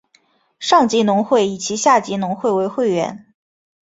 [0.59, 3.35] 上级农会以其下级农会为会员。